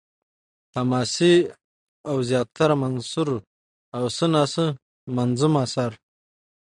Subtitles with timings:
[0.75, 1.33] حماسې
[2.09, 3.29] او زياتره منثور
[3.95, 4.63] او څه نا څه
[5.15, 5.91] منظوم اثار